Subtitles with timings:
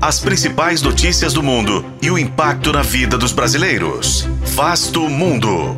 [0.00, 4.28] as principais notícias do mundo e o impacto na vida dos brasileiros.
[4.44, 5.76] Vasto Mundo.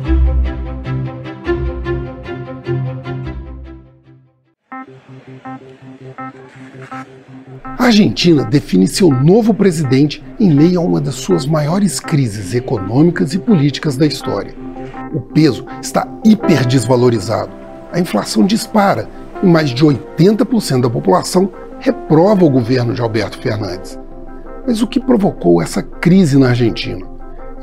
[7.79, 13.33] A Argentina define seu novo presidente em meio a uma das suas maiores crises econômicas
[13.33, 14.53] e políticas da história.
[15.15, 17.51] O peso está hiperdesvalorizado.
[17.91, 19.09] A inflação dispara
[19.41, 23.99] e mais de 80% da população reprova o governo de Alberto Fernandes.
[24.65, 27.07] Mas o que provocou essa crise na Argentina?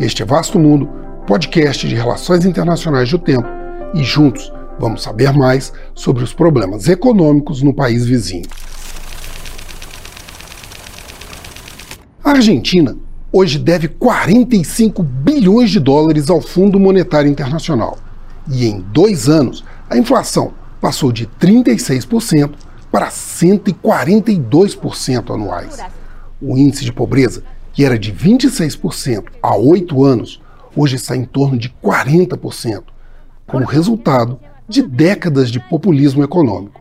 [0.01, 0.89] Este é Vasto Mundo,
[1.27, 3.47] podcast de relações internacionais do tempo,
[3.95, 8.49] e juntos vamos saber mais sobre os problemas econômicos no país vizinho.
[12.25, 12.97] A Argentina
[13.33, 17.97] hoje deve 45 bilhões de dólares ao Fundo Monetário Internacional.
[18.51, 22.51] E em dois anos, a inflação passou de 36%
[22.91, 25.79] para 142% anuais.
[26.41, 27.43] O índice de pobreza,
[27.73, 30.41] que era de 26% há oito anos,
[30.77, 32.85] hoje está em torno de 40%,
[33.47, 36.81] como resultado de décadas de populismo econômico.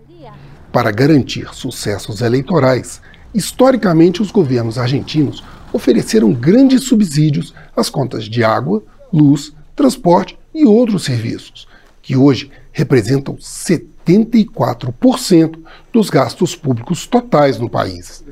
[0.71, 3.01] Para garantir sucessos eleitorais,
[3.33, 11.03] historicamente os governos argentinos ofereceram grandes subsídios às contas de água, luz, transporte e outros
[11.03, 11.67] serviços,
[12.07, 15.59] que hoje representam 74%
[15.91, 18.23] dos gastos públicos totais no país.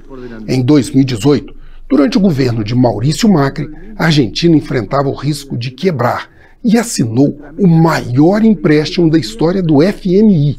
[0.47, 1.53] Em 2018,
[1.89, 6.29] durante o governo de Maurício Macri, a Argentina enfrentava o risco de quebrar
[6.63, 10.57] e assinou o maior empréstimo da história do FMI.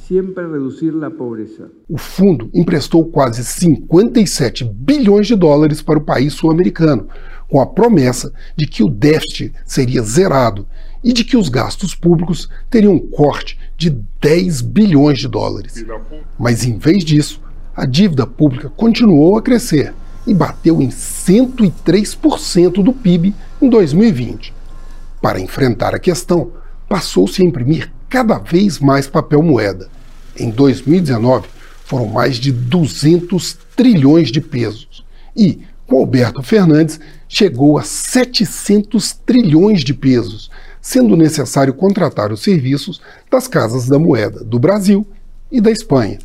[1.89, 7.09] O fundo emprestou quase 57 bilhões de dólares para o país sul-americano,
[7.49, 10.67] com a promessa de que o déficit seria zerado
[11.07, 13.91] e de que os gastos públicos teriam um corte de
[14.21, 15.85] 10 bilhões de dólares.
[16.37, 17.41] Mas em vez disso,
[17.77, 19.95] a dívida pública continuou a crescer
[20.27, 23.33] e bateu em 103% do PIB
[23.63, 24.53] em 2020.
[25.23, 26.51] Para enfrentar a questão,
[26.89, 29.89] passou-se a imprimir cada vez mais papel moeda.
[30.37, 31.47] Em 2019,
[31.85, 35.05] foram mais de 200 trilhões de pesos.
[35.37, 36.99] E, com Alberto Fernandes,
[37.29, 40.51] chegou a 700 trilhões de pesos,
[40.87, 45.05] sendo necessário contratar os serviços das casas da moeda do Brasil
[45.51, 46.21] e da Espanha.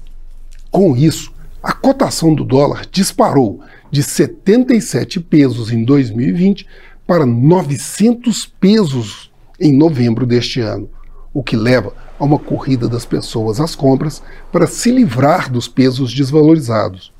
[0.69, 1.33] Com isso,
[1.63, 6.67] a cotação do dólar disparou de 77 pesos em 2020
[7.07, 10.87] para 900 pesos em novembro deste ano,
[11.33, 14.21] o que leva a uma corrida das pessoas às compras
[14.51, 17.11] para se livrar dos pesos desvalorizados.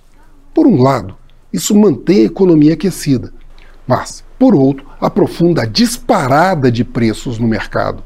[0.53, 1.16] Por um lado,
[1.51, 3.34] isso mantém a economia aquecida,
[3.88, 8.02] mas, por outro, aprofunda a disparada de preços no mercado.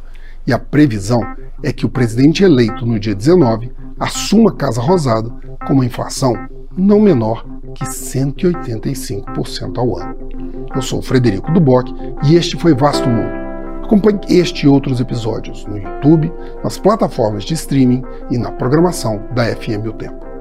[0.46, 1.22] E a previsão
[1.64, 5.30] é que o presidente eleito no dia 19 assuma a Casa Rosada
[5.66, 6.36] com uma inflação
[6.78, 10.14] não menor que 185% ao ano.
[10.76, 11.90] Eu sou Frederico Duboc
[12.26, 13.32] e este foi Vasto Mundo.
[13.86, 16.30] Acompanhe este e outros episódios no YouTube,
[16.62, 20.35] nas plataformas de streaming e na programação da FM O Tempo.